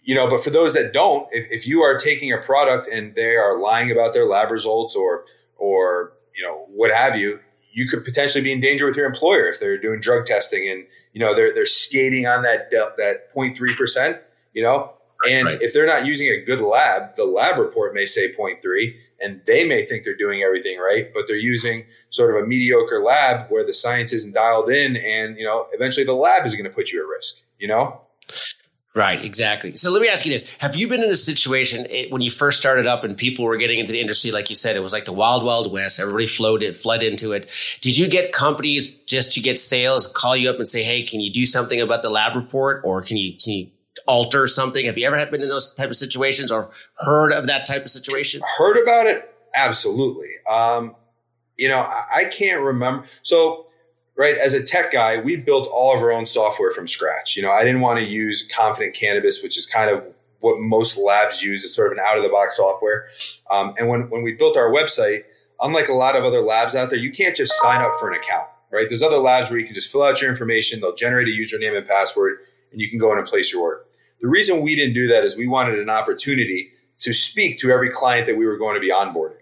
you 0.04 0.16
know, 0.16 0.30
but 0.30 0.44
for 0.44 0.50
those 0.50 0.74
that 0.74 0.94
don't, 0.94 1.28
if, 1.32 1.46
if 1.52 1.68
you 1.68 1.82
are 1.82 1.98
taking 1.98 2.34
a 2.34 2.38
product 2.38 2.88
and 2.88 3.14
they 3.16 3.36
are 3.36 3.58
lying 3.58 3.92
about 3.92 4.14
their 4.14 4.26
lab 4.26 4.52
results 4.52 4.96
or 4.96 5.26
or 5.58 6.14
you 6.36 6.44
know 6.44 6.66
what 6.70 6.92
have 6.92 7.16
you, 7.16 7.40
you 7.72 7.88
could 7.88 8.04
potentially 8.04 8.44
be 8.44 8.52
in 8.52 8.60
danger 8.60 8.86
with 8.86 8.96
your 8.96 9.06
employer 9.06 9.48
if 9.48 9.60
they're 9.60 9.78
doing 9.78 10.00
drug 10.00 10.26
testing 10.26 10.70
and 10.70 10.86
you 11.14 11.20
know 11.20 11.36
they're 11.36 11.54
they're 11.54 11.66
skating 11.66 12.26
on 12.26 12.44
that 12.44 12.72
that 12.72 13.34
0.3 13.36 13.78
percent. 13.78 14.18
You 14.54 14.64
know, 14.64 14.92
and 15.28 15.48
right. 15.48 15.62
if 15.62 15.74
they're 15.74 15.86
not 15.86 16.06
using 16.06 16.30
a 16.30 16.44
good 16.44 16.62
lab, 16.62 17.16
the 17.16 17.26
lab 17.26 17.58
report 17.58 17.94
may 17.94 18.06
say 18.06 18.34
0.3 18.34 18.94
and 19.22 19.42
they 19.46 19.64
may 19.68 19.86
think 19.86 20.04
they're 20.04 20.16
doing 20.16 20.42
everything 20.42 20.80
right, 20.80 21.12
but 21.14 21.26
they're 21.28 21.36
using 21.36 21.86
sort 22.10 22.36
of 22.36 22.44
a 22.44 22.48
mediocre 22.48 23.02
lab 23.02 23.50
where 23.50 23.66
the 23.66 23.74
science 23.74 24.14
isn't 24.14 24.34
dialed 24.34 24.70
in 24.70 24.98
and, 24.98 25.38
you 25.38 25.46
know, 25.46 25.68
eventually 25.74 26.06
the 26.06 26.14
lab 26.14 26.46
is 26.46 26.56
going 26.56 26.66
to 26.66 26.76
put 26.76 26.92
you 26.92 27.02
at 27.02 27.08
risk, 27.08 27.42
you 27.60 27.68
know? 27.68 28.02
Right, 28.94 29.24
exactly. 29.24 29.78
So 29.78 29.90
let 29.90 30.02
me 30.02 30.10
ask 30.10 30.26
you 30.26 30.34
this. 30.34 30.54
Have 30.56 30.76
you 30.76 30.90
been 30.90 31.02
in 31.02 31.10
a 31.10 31.16
situation 31.16 31.88
it, 31.90 32.12
when 32.12 32.22
you 32.22 32.30
first 32.30 32.58
started 32.58 32.86
up 32.86 33.06
and 33.06 33.16
people 33.16 33.46
were 33.46 33.56
getting 33.56 33.80
into 33.80 33.94
the 33.94 34.02
industry, 34.02 34.32
like 34.32 34.50
you 34.50 34.56
said, 34.56 34.76
it 34.76 34.82
was 34.82 34.92
like 34.92 35.06
the 35.06 35.14
wild, 35.14 35.46
wild 35.46 35.72
west. 35.72 35.98
Everybody 35.98 36.28
flowed 36.28 36.62
it, 36.62 36.76
fled 36.76 37.02
into 37.02 37.32
it. 37.32 37.50
Did 37.80 37.98
you 37.98 38.10
get 38.10 38.34
companies 38.34 38.94
just 39.06 39.32
to 39.34 39.40
get 39.40 39.58
sales 39.60 40.08
call 40.08 40.36
you 40.36 40.50
up 40.50 40.58
and 40.58 40.68
say, 40.68 40.84
Hey, 40.84 41.04
can 41.04 41.22
you 41.22 41.32
do 41.32 41.46
something 41.46 41.80
about 41.80 42.02
the 42.02 42.10
lab 42.10 42.36
report? 42.36 42.82
Or 42.84 43.02
can 43.02 43.16
you, 43.16 43.32
can 43.42 43.54
you 43.54 43.68
alter 44.08 44.46
something? 44.46 44.86
Have 44.86 44.98
you 44.98 45.08
ever 45.08 45.26
been 45.28 45.42
in 45.42 45.48
those 45.48 45.74
type 45.74 45.90
of 45.90 45.96
situations 45.96 46.52
or 46.52 46.70
heard 47.06 47.32
of 47.32 47.48
that 47.48 47.66
type 47.66 47.84
of 47.84 47.92
situation? 47.92 48.42
Heard 48.58 48.82
about 48.82 49.08
it? 49.08 49.34
Absolutely. 49.56 50.32
Um, 50.50 50.96
you 51.58 51.70
know, 51.70 51.80
I, 51.80 52.06
I 52.14 52.24
can't 52.26 52.62
remember. 52.62 53.06
So 53.22 53.68
right? 54.18 54.38
As 54.38 54.54
a 54.54 54.64
tech 54.64 54.92
guy, 54.92 55.20
we 55.20 55.36
built 55.36 55.68
all 55.72 55.96
of 55.96 56.02
our 56.02 56.12
own 56.12 56.28
software 56.28 56.72
from 56.72 56.88
scratch. 56.88 57.36
You 57.36 57.44
know, 57.44 57.52
I 57.52 57.64
didn't 57.64 57.82
want 57.82 58.00
to 58.00 58.06
use 58.06 58.48
Confident 58.48 58.96
Cannabis, 58.96 59.42
which 59.42 59.58
is 59.58 59.66
kind 59.66 59.90
of 59.90 60.04
what 60.40 60.60
most 60.60 60.98
labs 60.98 61.42
use. 61.42 61.64
It's 61.64 61.76
sort 61.76 61.92
of 61.92 61.98
an 61.98 62.04
out 62.06 62.18
of 62.18 62.24
the 62.24 62.30
box 62.30 62.58
software. 62.58 63.08
Um, 63.50 63.74
and 63.78 63.88
when, 63.88 64.10
when 64.10 64.24
we 64.24 64.34
built 64.34 64.58
our 64.58 64.70
website, 64.70 65.24
unlike 65.62 65.88
a 65.88 65.94
lot 65.94 66.16
of 66.16 66.24
other 66.24 66.42
labs 66.42 66.76
out 66.76 66.90
there, 66.90 67.00
you 67.00 67.12
can't 67.12 67.36
just 67.36 67.54
sign 67.62 67.82
up 67.82 68.00
for 68.00 68.12
an 68.12 68.20
account, 68.20 68.48
right? 68.72 68.88
There's 68.90 69.04
other 69.04 69.18
labs 69.18 69.50
where 69.50 69.60
you 69.60 69.66
can 69.66 69.76
just 69.76 69.92
fill 69.92 70.04
out 70.04 70.22
your 70.22 70.30
information, 70.30 70.82
they'll 70.82 70.96
generate 70.96 71.28
a 71.28 71.32
username 71.32 71.78
and 71.78 71.88
password, 71.88 72.40
and 72.72 72.82
you 72.82 72.90
can 72.90 72.98
go 72.98 73.12
in 73.12 73.20
and 73.20 73.28
place 73.28 73.54
your 73.54 73.62
order. 73.62 73.82
The 74.22 74.28
reason 74.28 74.62
we 74.62 74.76
didn't 74.76 74.94
do 74.94 75.08
that 75.08 75.24
is 75.24 75.36
we 75.36 75.48
wanted 75.48 75.80
an 75.80 75.90
opportunity 75.90 76.72
to 77.00 77.14
speak 77.14 77.58
to 77.60 77.72
every 77.72 77.90
client 77.90 78.28
that 78.28 78.38
we 78.38 78.46
were 78.46 78.58
going 78.58 78.76
to 78.76 78.82
be 78.82 78.92
onboarding. 78.92 79.38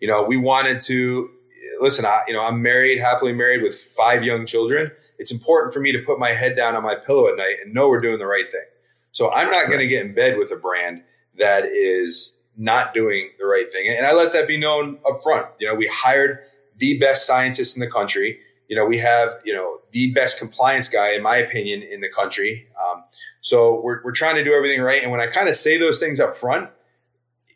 You 0.00 0.08
know, 0.08 0.24
we 0.24 0.36
wanted 0.36 0.80
to 0.82 1.30
listen, 1.80 2.04
I, 2.04 2.22
you 2.26 2.34
know, 2.34 2.42
I'm 2.42 2.62
married, 2.62 2.98
happily 2.98 3.32
married 3.32 3.62
with 3.62 3.74
five 3.74 4.24
young 4.24 4.46
children. 4.46 4.90
It's 5.18 5.32
important 5.32 5.72
for 5.72 5.80
me 5.80 5.92
to 5.92 5.98
put 6.00 6.18
my 6.18 6.30
head 6.30 6.56
down 6.56 6.74
on 6.76 6.82
my 6.82 6.94
pillow 6.94 7.28
at 7.28 7.36
night 7.36 7.56
and 7.64 7.72
know 7.72 7.88
we're 7.88 8.00
doing 8.00 8.18
the 8.18 8.26
right 8.26 8.50
thing. 8.50 8.64
So 9.12 9.30
I'm 9.30 9.50
not 9.50 9.68
going 9.68 9.78
to 9.78 9.86
get 9.86 10.04
in 10.04 10.14
bed 10.14 10.38
with 10.38 10.50
a 10.50 10.56
brand 10.56 11.02
that 11.38 11.66
is 11.66 12.36
not 12.56 12.94
doing 12.94 13.30
the 13.38 13.46
right 13.46 13.70
thing. 13.72 13.94
And 13.96 14.06
I 14.06 14.12
let 14.12 14.32
that 14.32 14.48
be 14.48 14.58
known 14.58 14.98
up 15.08 15.22
front. 15.22 15.46
You 15.60 15.68
know, 15.68 15.74
we 15.74 15.86
hired 15.86 16.40
the 16.78 16.98
best 16.98 17.26
scientists 17.26 17.76
in 17.76 17.80
the 17.80 17.90
country. 17.90 18.38
You 18.68 18.76
know, 18.76 18.84
we 18.84 18.98
have, 18.98 19.30
you 19.44 19.54
know, 19.54 19.78
the 19.92 20.12
best 20.12 20.38
compliance 20.38 20.88
guy, 20.88 21.12
in 21.12 21.22
my 21.22 21.36
opinion, 21.36 21.82
in 21.82 22.00
the 22.00 22.08
country. 22.08 22.66
Um, 22.82 23.04
so 23.40 23.80
we're, 23.82 24.02
we're 24.02 24.12
trying 24.12 24.36
to 24.36 24.44
do 24.44 24.52
everything 24.52 24.80
right. 24.80 25.02
And 25.02 25.12
when 25.12 25.20
I 25.20 25.26
kind 25.26 25.48
of 25.48 25.54
say 25.54 25.78
those 25.78 26.00
things 26.00 26.18
up 26.18 26.34
front, 26.34 26.70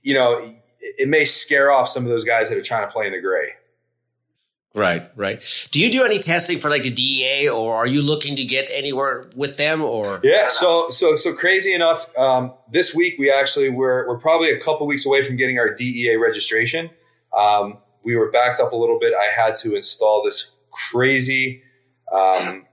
you 0.03 0.15
know, 0.15 0.39
it, 0.39 0.55
it 0.81 1.09
may 1.09 1.25
scare 1.25 1.73
off 1.73 1.89
some 1.89 2.05
of 2.05 2.09
those 2.09 2.25
guys 2.25 2.51
that 2.51 2.59
are 2.59 2.63
trying 2.63 2.87
to 2.87 2.93
play 2.93 3.07
in 3.07 3.13
the 3.13 3.21
gray. 3.21 3.49
Right, 4.79 5.11
right. 5.17 5.69
Do 5.73 5.83
you 5.83 5.91
do 5.91 6.05
any 6.05 6.21
testing 6.21 6.59
for 6.59 6.71
like 6.71 6.85
the 6.85 6.91
DEA, 6.91 7.49
or 7.49 7.75
are 7.75 7.87
you 7.87 8.01
looking 8.01 8.37
to 8.37 8.45
get 8.45 8.69
anywhere 8.71 9.29
with 9.37 9.57
them? 9.57 9.83
Or 9.83 10.21
yeah, 10.23 10.49
so 10.51 10.89
so 10.91 11.17
so 11.17 11.35
crazy 11.35 11.75
enough. 11.75 12.07
Um, 12.17 12.55
this 12.71 12.95
week 12.95 13.17
we 13.19 13.31
actually 13.31 13.71
we're 13.71 14.07
we're 14.07 14.19
probably 14.19 14.51
a 14.51 14.61
couple 14.61 14.87
weeks 14.87 15.05
away 15.05 15.25
from 15.25 15.37
getting 15.37 15.59
our 15.59 15.75
DEA 15.75 16.17
registration. 16.17 16.91
Um, 17.37 17.79
we 18.05 18.15
were 18.15 18.31
backed 18.31 18.61
up 18.61 18.73
a 18.73 18.77
little 18.77 18.99
bit. 18.99 19.13
I 19.15 19.29
had 19.41 19.57
to 19.57 19.75
install 19.75 20.23
this 20.23 20.53
crazy 20.93 21.63
um, 22.13 22.65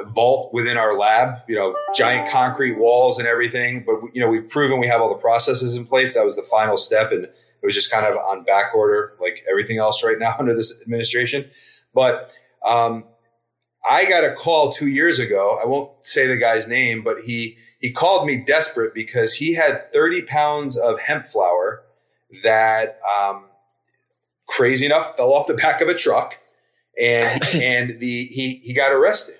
uh, 0.00 0.04
vault 0.10 0.52
within 0.52 0.76
our 0.76 0.96
lab. 0.96 1.38
You 1.48 1.56
know, 1.56 1.76
giant 1.94 2.30
concrete 2.30 2.78
walls 2.78 3.18
and 3.18 3.26
everything. 3.26 3.84
But 3.86 4.14
you 4.14 4.20
know, 4.20 4.28
we've 4.28 4.48
proven 4.48 4.78
we 4.78 4.88
have 4.88 5.00
all 5.00 5.08
the 5.08 5.14
processes 5.14 5.74
in 5.74 5.86
place. 5.86 6.12
That 6.12 6.24
was 6.24 6.36
the 6.36 6.42
final 6.42 6.76
step, 6.76 7.12
and 7.12 7.28
it 7.64 7.66
was 7.66 7.74
just 7.74 7.90
kind 7.90 8.04
of 8.04 8.14
on 8.18 8.44
back 8.44 8.74
order, 8.74 9.14
like 9.18 9.42
everything 9.50 9.78
else 9.78 10.04
right 10.04 10.18
now 10.18 10.36
under 10.38 10.54
this 10.54 10.78
administration. 10.82 11.50
But 11.94 12.30
um, 12.62 13.04
I 13.88 14.04
got 14.04 14.22
a 14.22 14.34
call 14.34 14.70
two 14.70 14.88
years 14.88 15.18
ago. 15.18 15.58
I 15.62 15.66
won't 15.66 15.90
say 16.04 16.26
the 16.26 16.36
guy's 16.36 16.68
name, 16.68 17.02
but 17.02 17.20
he 17.24 17.56
he 17.80 17.90
called 17.90 18.26
me 18.26 18.36
desperate 18.36 18.92
because 18.92 19.34
he 19.34 19.54
had 19.54 19.90
30 19.94 20.22
pounds 20.22 20.76
of 20.76 21.00
hemp 21.00 21.26
flower 21.26 21.82
that, 22.42 22.98
um, 23.18 23.44
crazy 24.46 24.84
enough, 24.84 25.16
fell 25.16 25.32
off 25.32 25.46
the 25.46 25.54
back 25.64 25.80
of 25.80 25.88
a 25.88 25.94
truck, 25.94 26.38
and 27.00 27.42
and 27.54 27.98
the 27.98 28.26
he 28.26 28.56
he 28.62 28.74
got 28.74 28.92
arrested. 28.92 29.38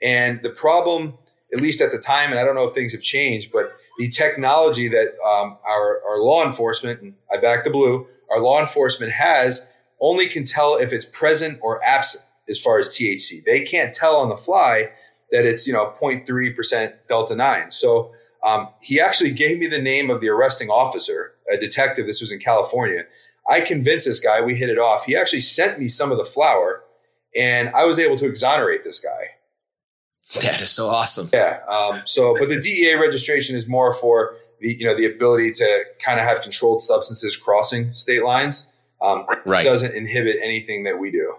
And 0.00 0.40
the 0.42 0.48
problem, 0.48 1.18
at 1.52 1.60
least 1.60 1.82
at 1.82 1.92
the 1.92 1.98
time, 1.98 2.30
and 2.30 2.40
I 2.40 2.44
don't 2.44 2.54
know 2.54 2.66
if 2.66 2.74
things 2.74 2.92
have 2.92 3.02
changed, 3.02 3.52
but 3.52 3.69
the 4.00 4.08
technology 4.08 4.88
that 4.88 5.08
um, 5.22 5.58
our, 5.68 6.00
our 6.08 6.22
law 6.22 6.42
enforcement, 6.42 7.02
and 7.02 7.12
I 7.30 7.36
back 7.36 7.64
the 7.64 7.70
blue, 7.70 8.06
our 8.30 8.40
law 8.40 8.58
enforcement 8.58 9.12
has 9.12 9.68
only 10.00 10.26
can 10.26 10.46
tell 10.46 10.76
if 10.76 10.90
it's 10.90 11.04
present 11.04 11.58
or 11.60 11.84
absent 11.84 12.24
as 12.48 12.58
far 12.58 12.78
as 12.78 12.88
THC. 12.88 13.44
They 13.44 13.60
can't 13.60 13.92
tell 13.92 14.16
on 14.16 14.30
the 14.30 14.38
fly 14.38 14.88
that 15.32 15.44
it's, 15.44 15.66
you 15.66 15.74
know, 15.74 15.92
0.3% 16.00 16.94
Delta 17.08 17.36
9. 17.36 17.72
So 17.72 18.12
um, 18.42 18.68
he 18.80 18.98
actually 18.98 19.32
gave 19.32 19.58
me 19.58 19.66
the 19.66 19.82
name 19.82 20.08
of 20.08 20.22
the 20.22 20.30
arresting 20.30 20.70
officer, 20.70 21.34
a 21.52 21.58
detective. 21.58 22.06
This 22.06 22.22
was 22.22 22.32
in 22.32 22.38
California. 22.38 23.02
I 23.50 23.60
convinced 23.60 24.06
this 24.06 24.18
guy, 24.18 24.40
we 24.40 24.54
hit 24.54 24.70
it 24.70 24.78
off. 24.78 25.04
He 25.04 25.14
actually 25.14 25.40
sent 25.40 25.78
me 25.78 25.88
some 25.88 26.10
of 26.10 26.16
the 26.16 26.24
flower, 26.24 26.84
and 27.36 27.68
I 27.74 27.84
was 27.84 27.98
able 27.98 28.16
to 28.16 28.26
exonerate 28.26 28.82
this 28.82 28.98
guy. 28.98 29.39
That 30.42 30.60
is 30.60 30.70
so 30.70 30.88
awesome. 30.88 31.28
Yeah. 31.32 31.58
Um, 31.68 32.02
so, 32.04 32.36
but 32.38 32.48
the 32.48 32.60
DEA 32.60 32.94
registration 32.94 33.56
is 33.56 33.66
more 33.66 33.92
for 33.92 34.36
the 34.60 34.72
you 34.72 34.84
know 34.84 34.96
the 34.96 35.06
ability 35.06 35.50
to 35.52 35.84
kind 36.04 36.20
of 36.20 36.26
have 36.26 36.40
controlled 36.42 36.82
substances 36.82 37.36
crossing 37.36 37.92
state 37.94 38.22
lines. 38.22 38.68
Um, 39.02 39.26
right. 39.44 39.64
Doesn't 39.64 39.92
inhibit 39.92 40.36
anything 40.40 40.84
that 40.84 41.00
we 41.00 41.10
do. 41.10 41.36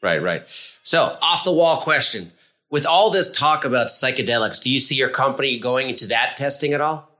Right. 0.00 0.22
Right. 0.22 0.42
So, 0.82 1.18
off 1.22 1.42
the 1.42 1.52
wall 1.52 1.80
question: 1.80 2.30
With 2.70 2.86
all 2.86 3.10
this 3.10 3.36
talk 3.36 3.64
about 3.64 3.88
psychedelics, 3.88 4.62
do 4.62 4.70
you 4.70 4.78
see 4.78 4.94
your 4.94 5.10
company 5.10 5.58
going 5.58 5.90
into 5.90 6.06
that 6.08 6.36
testing 6.36 6.74
at 6.74 6.80
all? 6.80 7.10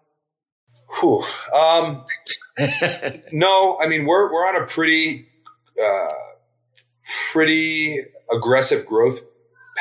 Whew. 1.01 1.25
Um, 1.53 2.05
no, 3.33 3.79
I 3.81 3.89
mean 3.89 4.05
we're 4.07 4.33
we're 4.33 4.47
on 4.47 4.63
a 4.63 4.67
pretty 4.67 5.27
uh, 5.83 6.13
pretty 7.33 7.99
aggressive 8.33 8.87
growth 8.87 9.21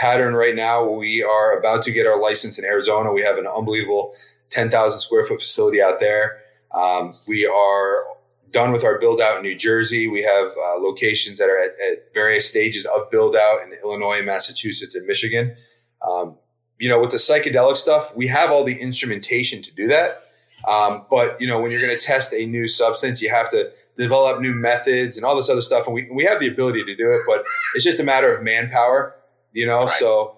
pattern 0.01 0.33
right 0.33 0.55
now. 0.55 0.83
We 0.83 1.21
are 1.21 1.55
about 1.55 1.83
to 1.83 1.91
get 1.91 2.07
our 2.07 2.19
license 2.19 2.57
in 2.57 2.65
Arizona. 2.65 3.13
We 3.13 3.21
have 3.21 3.37
an 3.37 3.45
unbelievable 3.45 4.15
10,000 4.49 4.99
square 4.99 5.23
foot 5.23 5.39
facility 5.39 5.79
out 5.79 5.99
there. 5.99 6.39
Um, 6.73 7.17
we 7.27 7.45
are 7.45 8.05
done 8.49 8.71
with 8.71 8.83
our 8.83 8.97
build 8.97 9.21
out 9.21 9.37
in 9.37 9.43
New 9.43 9.55
Jersey. 9.55 10.07
We 10.07 10.23
have 10.23 10.47
uh, 10.47 10.79
locations 10.79 11.37
that 11.37 11.49
are 11.49 11.59
at, 11.59 11.71
at, 11.79 12.13
various 12.15 12.49
stages 12.49 12.85
of 12.85 13.11
build 13.11 13.35
out 13.35 13.61
in 13.61 13.73
Illinois, 13.83 14.23
Massachusetts, 14.23 14.95
and 14.95 15.05
Michigan. 15.05 15.55
Um, 16.01 16.37
you 16.79 16.89
know, 16.89 16.99
with 16.99 17.11
the 17.11 17.17
psychedelic 17.17 17.77
stuff, 17.77 18.15
we 18.15 18.25
have 18.27 18.49
all 18.49 18.63
the 18.63 18.81
instrumentation 18.81 19.61
to 19.61 19.71
do 19.71 19.87
that. 19.89 20.23
Um, 20.67 21.05
but 21.11 21.39
you 21.39 21.45
know, 21.45 21.61
when 21.61 21.69
you're 21.69 21.81
going 21.81 21.97
to 21.97 22.03
test 22.03 22.33
a 22.33 22.47
new 22.47 22.67
substance, 22.67 23.21
you 23.21 23.29
have 23.29 23.51
to 23.51 23.71
develop 23.97 24.41
new 24.41 24.55
methods 24.55 25.15
and 25.15 25.25
all 25.25 25.35
this 25.35 25.49
other 25.49 25.61
stuff. 25.61 25.85
And 25.85 25.93
we, 25.93 26.09
we 26.11 26.25
have 26.25 26.39
the 26.39 26.47
ability 26.47 26.83
to 26.85 26.95
do 26.95 27.11
it, 27.11 27.21
but 27.27 27.43
it's 27.75 27.83
just 27.83 27.99
a 27.99 28.03
matter 28.03 28.35
of 28.35 28.43
manpower 28.43 29.15
you 29.53 29.65
know? 29.65 29.85
Right. 29.85 29.99
so 29.99 30.37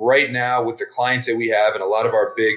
right 0.00 0.30
now 0.32 0.62
with 0.62 0.78
the 0.78 0.86
clients 0.86 1.26
that 1.26 1.36
we 1.36 1.48
have 1.48 1.74
and 1.74 1.82
a 1.82 1.86
lot 1.86 2.06
of 2.06 2.14
our 2.14 2.32
big 2.36 2.56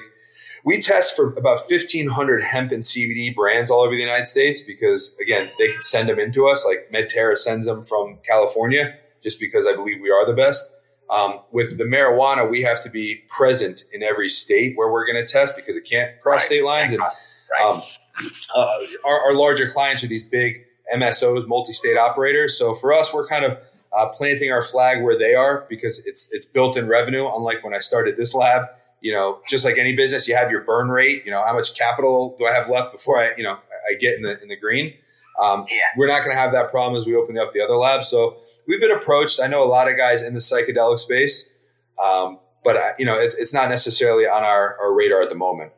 we 0.63 0.81
test 0.81 1.13
for 1.13 1.33
about 1.33 1.59
1500 1.69 2.41
hemp 2.41 2.71
and 2.71 2.83
cbd 2.83 3.35
brands 3.35 3.69
all 3.69 3.81
over 3.81 3.93
the 3.93 4.01
united 4.01 4.25
states 4.25 4.62
because 4.62 5.15
again 5.21 5.50
they 5.59 5.71
could 5.71 5.83
send 5.83 6.07
them 6.09 6.19
into 6.19 6.47
us. 6.47 6.65
Like 6.65 6.89
medterra 6.91 7.38
sends 7.38 7.65
them 7.65 7.83
from 7.83 8.19
california 8.25 8.95
just 9.21 9.39
because 9.39 9.67
i 9.67 9.75
believe 9.75 10.01
we 10.01 10.09
are 10.09 10.25
the 10.25 10.33
best. 10.33 10.73
Um, 11.09 11.41
with 11.51 11.77
the 11.77 11.83
marijuana 11.83 12.50
we 12.50 12.62
have 12.62 12.81
to 12.83 12.89
be 12.89 13.23
present 13.27 13.83
in 13.91 14.01
every 14.01 14.29
state 14.29 14.77
where 14.77 14.89
we're 14.91 15.05
going 15.05 15.23
to 15.23 15.31
test 15.31 15.55
because 15.55 15.75
it 15.75 15.81
can't 15.81 16.19
cross 16.21 16.41
right. 16.41 16.45
state 16.45 16.63
lines. 16.63 16.93
And 16.93 17.01
um, 17.62 17.83
uh, 18.55 18.77
our, 19.05 19.19
our 19.25 19.33
larger 19.33 19.69
clients 19.69 20.03
are 20.03 20.07
these 20.07 20.23
big 20.23 20.63
msos 20.95 21.45
multi-state 21.47 21.97
operators. 21.97 22.57
So 22.57 22.73
for 22.73 22.93
us 22.93 23.13
we're 23.13 23.27
kind 23.27 23.43
of 23.43 23.57
uh, 23.95 24.07
planting 24.09 24.51
our 24.51 24.62
flag 24.62 25.03
where 25.03 25.17
they 25.17 25.35
are 25.35 25.65
because 25.69 26.05
it's 26.05 26.31
it's 26.31 26.45
built 26.45 26.77
in 26.77 26.88
revenue. 26.88 27.27
Unlike 27.33 27.63
when 27.63 27.73
I 27.73 27.79
started 27.79 28.17
this 28.17 28.33
lab, 28.33 28.63
you 29.01 29.13
know, 29.13 29.39
just 29.47 29.65
like 29.65 29.77
any 29.77 29.95
business, 29.95 30.27
you 30.27 30.35
have 30.35 30.50
your 30.50 30.62
burn 30.62 30.89
rate. 30.89 31.23
You 31.25 31.31
know, 31.31 31.43
how 31.45 31.53
much 31.53 31.77
capital 31.77 32.35
do 32.39 32.45
I 32.45 32.53
have 32.53 32.69
left 32.69 32.91
before 32.91 33.19
I, 33.21 33.35
you 33.38 33.43
know, 33.43 33.57
I 33.89 33.95
get 33.95 34.15
in 34.15 34.23
the 34.23 34.41
in 34.41 34.47
the 34.50 34.55
green. 34.55 34.93
Um, 35.41 35.65
Yeah. 35.69 35.79
We're 35.97 36.07
not 36.07 36.19
going 36.19 36.35
to 36.35 36.39
have 36.39 36.51
that 36.51 36.71
problem 36.71 36.95
as 36.95 37.05
we 37.05 37.15
open 37.15 37.38
up 37.38 37.53
the 37.53 37.62
other 37.62 37.75
lab. 37.75 38.05
So 38.05 38.38
we've 38.67 38.79
been 38.79 38.91
approached. 38.91 39.41
I 39.41 39.47
know 39.47 39.63
a 39.63 39.65
lot 39.65 39.89
of 39.89 39.97
guys 39.97 40.21
in 40.21 40.33
the 40.33 40.39
psychedelic 40.39 41.00
space, 41.00 41.50
um, 42.03 42.39
but 42.63 42.77
uh, 42.77 42.91
you 43.00 43.05
know 43.05 43.19
it, 43.19 43.33
it's 43.38 43.53
not 43.53 43.69
necessarily 43.69 44.25
on 44.25 44.43
our, 44.43 44.77
our 44.79 44.93
radar 44.95 45.21
at 45.21 45.29
the 45.29 45.35
moment. 45.35 45.71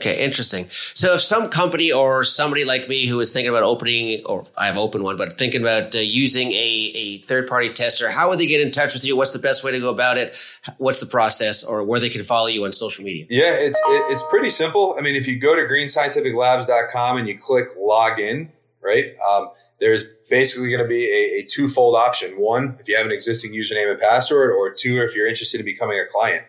Okay, 0.00 0.24
interesting. 0.24 0.66
So 0.70 1.14
if 1.14 1.20
some 1.20 1.48
company 1.48 1.92
or 1.92 2.24
somebody 2.24 2.64
like 2.64 2.88
me 2.88 3.06
who 3.06 3.20
is 3.20 3.32
thinking 3.32 3.50
about 3.50 3.62
opening, 3.62 4.24
or 4.26 4.42
I 4.58 4.66
have 4.66 4.76
opened 4.76 5.04
one, 5.04 5.16
but 5.16 5.34
thinking 5.34 5.60
about 5.60 5.94
uh, 5.94 6.00
using 6.00 6.50
a, 6.50 6.92
a 6.94 7.18
third 7.18 7.46
party 7.46 7.68
tester, 7.68 8.10
how 8.10 8.28
would 8.28 8.40
they 8.40 8.48
get 8.48 8.60
in 8.60 8.72
touch 8.72 8.94
with 8.94 9.04
you? 9.04 9.16
What's 9.16 9.32
the 9.32 9.38
best 9.38 9.62
way 9.62 9.70
to 9.70 9.78
go 9.78 9.90
about 9.90 10.18
it? 10.18 10.36
What's 10.78 10.98
the 10.98 11.06
process 11.06 11.62
or 11.62 11.84
where 11.84 12.00
they 12.00 12.08
can 12.08 12.24
follow 12.24 12.48
you 12.48 12.64
on 12.64 12.72
social 12.72 13.04
media? 13.04 13.26
Yeah, 13.30 13.52
it's 13.52 13.78
it, 13.86 14.12
it's 14.12 14.24
pretty 14.30 14.50
simple. 14.50 14.96
I 14.98 15.00
mean, 15.00 15.14
if 15.14 15.28
you 15.28 15.38
go 15.38 15.54
to 15.54 15.62
greenscientificlabs.com 15.62 17.16
and 17.16 17.28
you 17.28 17.38
click 17.38 17.78
login, 17.78 18.48
right? 18.82 19.14
Um, 19.28 19.50
there's 19.78 20.04
basically 20.28 20.70
going 20.70 20.82
to 20.82 20.88
be 20.88 21.04
a, 21.04 21.42
a 21.42 21.46
twofold 21.46 21.94
option. 21.94 22.32
One, 22.32 22.78
if 22.80 22.88
you 22.88 22.96
have 22.96 23.06
an 23.06 23.12
existing 23.12 23.52
username 23.52 23.92
and 23.92 24.00
password, 24.00 24.50
or 24.50 24.72
two, 24.72 25.02
if 25.02 25.14
you're 25.14 25.28
interested 25.28 25.60
in 25.60 25.64
becoming 25.64 26.00
a 26.00 26.10
client. 26.10 26.44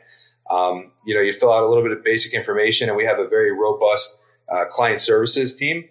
Um, 0.49 0.91
you 1.05 1.15
know, 1.15 1.21
you 1.21 1.33
fill 1.33 1.51
out 1.51 1.63
a 1.63 1.67
little 1.67 1.83
bit 1.83 1.91
of 1.91 2.03
basic 2.03 2.33
information, 2.33 2.87
and 2.87 2.97
we 2.97 3.05
have 3.05 3.19
a 3.19 3.27
very 3.27 3.51
robust 3.51 4.17
uh, 4.51 4.65
client 4.65 5.01
services 5.01 5.55
team. 5.55 5.85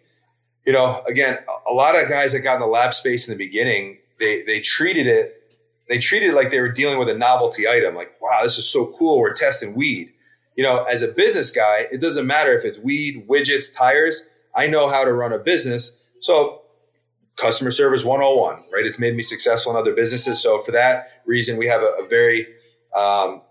You 0.64 0.73
know, 0.73 1.02
again, 1.06 1.38
a 1.68 1.73
lot 1.73 2.00
of 2.00 2.08
guys 2.08 2.32
that 2.32 2.40
got 2.40 2.54
in 2.54 2.61
the 2.61 2.66
lab 2.66 2.94
space 2.94 3.28
in 3.28 3.37
the 3.37 3.44
beginning, 3.44 3.99
they 4.18 4.42
they 4.42 4.61
treated 4.61 5.06
it 5.06 5.40
they 5.88 5.99
treated 5.99 6.30
it 6.30 6.34
like 6.34 6.50
they 6.50 6.61
were 6.61 6.70
dealing 6.70 6.99
with 6.99 7.08
a 7.08 7.14
novelty 7.14 7.68
item. 7.68 7.94
Like, 7.94 8.12
wow, 8.20 8.40
this 8.42 8.58
is 8.58 8.66
so 8.66 8.94
cool. 8.99 9.18
We're 9.18 9.34
testing 9.34 9.75
weed. 9.75 10.12
You 10.56 10.64
know, 10.64 10.84
as 10.84 11.02
a 11.02 11.08
business 11.08 11.50
guy, 11.50 11.87
it 11.90 12.00
doesn't 12.00 12.26
matter 12.26 12.56
if 12.56 12.64
it's 12.64 12.78
weed, 12.78 13.26
widgets, 13.28 13.75
tires. 13.75 14.26
I 14.54 14.66
know 14.66 14.88
how 14.88 15.04
to 15.04 15.12
run 15.12 15.32
a 15.32 15.38
business. 15.38 15.99
So, 16.20 16.62
customer 17.37 17.73
service 17.73 18.04
101, 18.04 18.64
right? 18.73 18.87
It's 18.87 18.99
made 18.99 19.16
me 19.16 19.23
successful 19.23 19.73
in 19.73 19.78
other 19.78 19.94
businesses. 19.94 20.40
So, 20.40 20.61
for 20.61 20.70
that 20.73 21.08
reason, 21.26 21.58
we 21.58 21.66
have 21.66 21.82
a, 21.82 22.04
a 22.04 22.08
very, 22.08 22.46
um, 22.96 23.42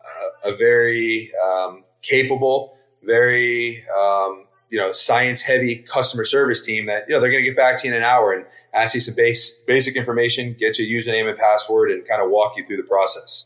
a, 0.44 0.56
very 0.56 1.32
um, 1.46 1.84
capable, 2.02 2.78
very, 3.04 3.84
um, 3.98 4.46
you 4.70 4.78
know, 4.78 4.92
science 4.92 5.42
heavy 5.42 5.78
customer 5.78 6.24
service 6.24 6.66
team 6.66 6.88
that, 6.88 7.06
you 7.08 7.16
know, 7.16 7.22
they're 7.22 7.32
going 7.32 7.44
to 7.44 7.50
get 7.50 7.58
back 7.58 7.82
to 7.82 7.88
you 7.88 7.94
in 7.94 7.98
an 7.98 8.04
hour 8.04 8.34
and 8.34 8.46
ask 8.74 8.96
you 8.96 9.02
some 9.02 9.16
base, 9.16 9.58
basic 9.68 9.96
information, 9.96 10.56
get 10.58 10.80
your 10.80 10.88
username 10.88 11.30
and 11.30 11.38
password, 11.38 11.92
and 11.92 12.08
kind 12.08 12.22
of 12.22 12.30
walk 12.30 12.58
you 12.58 12.66
through 12.66 12.78
the 12.78 12.84
process. 12.84 13.46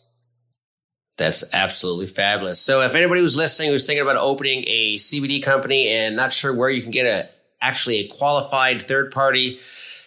That's 1.18 1.44
absolutely 1.52 2.06
fabulous. 2.06 2.62
So 2.62 2.82
if 2.82 2.94
anybody 2.94 3.22
who's 3.22 3.36
listening 3.36 3.72
who's 3.72 3.88
thinking 3.88 4.04
about 4.04 4.18
opening 4.18 4.64
a 4.68 4.98
CBD 4.98 5.42
company 5.42 5.88
and 5.90 6.16
not 6.16 6.32
sure 6.32 6.54
where 6.54 6.70
you 6.70 6.82
can 6.82 6.92
get 6.92 7.06
a 7.06 7.28
actually 7.60 7.98
a 7.98 8.08
qualified 8.08 8.84
third 8.84 9.12
party, 9.12 9.60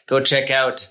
go 0.06 0.20
check 0.20 0.50
out 0.50 0.88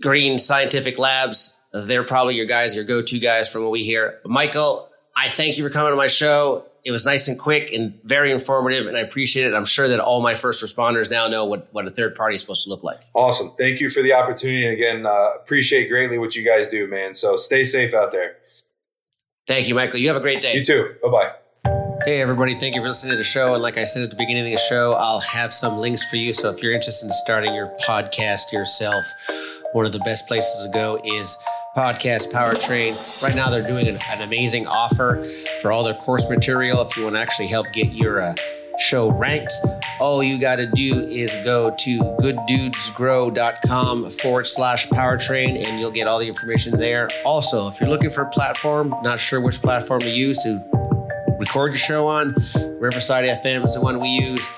Green 0.00 0.38
Scientific 0.38 0.98
Labs. 0.98 1.60
They're 1.72 2.04
probably 2.04 2.36
your 2.36 2.46
guys, 2.46 2.74
your 2.74 2.84
go-to 2.84 3.18
guys 3.18 3.52
from 3.52 3.64
what 3.64 3.72
we 3.72 3.84
hear. 3.84 4.20
Michael, 4.24 4.88
I 5.16 5.28
thank 5.28 5.56
you 5.58 5.64
for 5.64 5.70
coming 5.70 5.92
to 5.92 5.96
my 5.96 6.06
show. 6.06 6.64
It 6.84 6.90
was 6.90 7.06
nice 7.06 7.28
and 7.28 7.38
quick 7.38 7.72
and 7.72 7.98
very 8.04 8.30
informative, 8.30 8.86
and 8.86 8.96
I 8.96 9.00
appreciate 9.00 9.46
it. 9.46 9.54
I'm 9.54 9.64
sure 9.64 9.88
that 9.88 10.00
all 10.00 10.20
my 10.20 10.34
first 10.34 10.62
responders 10.62 11.10
now 11.10 11.28
know 11.28 11.46
what, 11.46 11.68
what 11.72 11.86
a 11.86 11.90
third 11.90 12.14
party 12.14 12.34
is 12.34 12.42
supposed 12.42 12.64
to 12.64 12.70
look 12.70 12.82
like. 12.82 13.04
Awesome. 13.14 13.52
Thank 13.56 13.80
you 13.80 13.88
for 13.88 14.02
the 14.02 14.12
opportunity. 14.12 14.66
And 14.66 14.74
again, 14.74 15.06
uh, 15.06 15.30
appreciate 15.42 15.88
greatly 15.88 16.18
what 16.18 16.36
you 16.36 16.44
guys 16.44 16.68
do, 16.68 16.86
man. 16.86 17.14
So 17.14 17.36
stay 17.36 17.64
safe 17.64 17.94
out 17.94 18.12
there. 18.12 18.36
Thank 19.46 19.68
you, 19.68 19.74
Michael. 19.74 19.98
You 19.98 20.08
have 20.08 20.16
a 20.16 20.20
great 20.20 20.42
day. 20.42 20.54
You 20.54 20.64
too. 20.64 20.94
Bye 21.02 21.08
bye. 21.10 21.32
Hey, 22.04 22.20
everybody. 22.20 22.54
Thank 22.54 22.74
you 22.74 22.82
for 22.82 22.88
listening 22.88 23.12
to 23.12 23.16
the 23.16 23.24
show. 23.24 23.54
And 23.54 23.62
like 23.62 23.78
I 23.78 23.84
said 23.84 24.02
at 24.02 24.10
the 24.10 24.16
beginning 24.16 24.44
of 24.44 24.50
the 24.50 24.66
show, 24.68 24.92
I'll 24.94 25.20
have 25.20 25.54
some 25.54 25.78
links 25.78 26.04
for 26.10 26.16
you. 26.16 26.34
So 26.34 26.50
if 26.50 26.62
you're 26.62 26.74
interested 26.74 27.06
in 27.06 27.12
starting 27.14 27.54
your 27.54 27.74
podcast 27.86 28.52
yourself, 28.52 29.06
one 29.72 29.86
of 29.86 29.92
the 29.92 30.00
best 30.00 30.28
places 30.28 30.62
to 30.64 30.68
go 30.68 31.00
is 31.02 31.38
Podcast 31.76 32.30
Powertrain. 32.30 33.22
Right 33.22 33.34
now, 33.34 33.50
they're 33.50 33.66
doing 33.66 33.88
an, 33.88 33.98
an 34.12 34.22
amazing 34.22 34.68
offer 34.68 35.24
for 35.60 35.72
all 35.72 35.82
their 35.82 35.94
course 35.94 36.30
material. 36.30 36.80
If 36.82 36.96
you 36.96 37.02
want 37.02 37.16
to 37.16 37.20
actually 37.20 37.48
help 37.48 37.66
get 37.72 37.88
your 37.88 38.22
uh, 38.22 38.32
show 38.78 39.10
ranked, 39.10 39.52
all 39.98 40.22
you 40.22 40.38
got 40.38 40.54
to 40.56 40.66
do 40.66 41.00
is 41.00 41.34
go 41.42 41.74
to 41.80 41.98
gooddudesgrow.com 41.98 44.10
forward 44.10 44.46
slash 44.46 44.86
powertrain 44.88 45.56
and 45.56 45.80
you'll 45.80 45.90
get 45.90 46.06
all 46.06 46.20
the 46.20 46.28
information 46.28 46.78
there. 46.78 47.08
Also, 47.24 47.66
if 47.66 47.80
you're 47.80 47.90
looking 47.90 48.10
for 48.10 48.22
a 48.22 48.30
platform, 48.30 48.94
not 49.02 49.18
sure 49.18 49.40
which 49.40 49.60
platform 49.60 50.00
to 50.00 50.10
use 50.10 50.38
to 50.44 50.62
record 51.40 51.72
your 51.72 51.78
show 51.78 52.06
on. 52.06 52.36
Riverside 52.78 53.24
FM 53.24 53.64
is 53.64 53.74
the 53.74 53.80
one 53.80 53.98
we 54.00 54.08
use. 54.08 54.48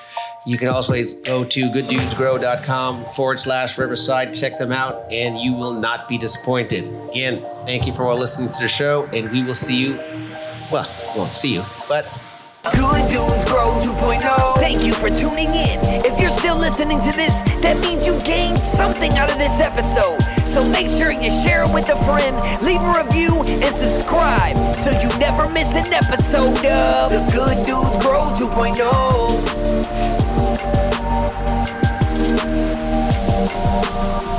You 0.47 0.57
can 0.57 0.69
also 0.69 0.93
go 0.93 1.43
to 1.43 1.61
gooddudesgrow.com 1.67 3.03
forward 3.07 3.37
slash 3.37 3.77
Riverside. 3.77 4.33
Check 4.33 4.57
them 4.57 4.71
out, 4.71 5.11
and 5.11 5.37
you 5.37 5.51
will 5.51 5.73
not 5.73 6.07
be 6.07 6.17
disappointed. 6.17 6.87
Again, 7.09 7.41
thank 7.65 7.85
you 7.85 7.91
for 7.91 8.15
listening 8.15 8.47
to 8.51 8.59
the 8.61 8.69
show, 8.69 9.09
and 9.11 9.29
we 9.29 9.43
will 9.43 9.53
see 9.53 9.75
you. 9.75 9.99
Well, 10.71 10.89
we 11.13 11.19
won't 11.19 11.33
see 11.33 11.53
you, 11.53 11.63
but 11.89 12.05
Good 12.63 13.11
Dudes 13.11 13.43
Grow 13.43 13.75
2.0. 13.83 14.55
Thank 14.55 14.85
you 14.85 14.93
for 14.93 15.09
tuning 15.09 15.49
in. 15.49 15.79
If 16.05 16.17
you're 16.17 16.29
still 16.29 16.57
listening 16.57 17.01
to 17.01 17.11
this, 17.11 17.41
that 17.61 17.77
means 17.81 18.07
you 18.07 18.17
gained 18.23 18.59
something 18.59 19.11
out 19.17 19.29
of 19.29 19.37
this 19.37 19.59
episode. 19.59 20.17
So 20.47 20.63
make 20.69 20.87
sure 20.89 21.11
you 21.11 21.29
share 21.29 21.63
it 21.63 21.73
with 21.73 21.89
a 21.89 21.97
friend, 22.07 22.35
leave 22.63 22.79
a 22.79 23.03
review, 23.03 23.43
and 23.43 23.75
subscribe 23.75 24.55
so 24.77 24.91
you 24.91 25.09
never 25.19 25.49
miss 25.49 25.75
an 25.75 25.91
episode 25.91 26.65
of 26.65 27.11
The 27.11 27.29
Good 27.35 27.65
Dudes 27.65 27.97
Grow 28.01 28.31
2.0. 28.31 29.56
Thank 33.49 34.31
you. 34.31 34.36